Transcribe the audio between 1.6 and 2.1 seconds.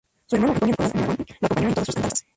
en todas sus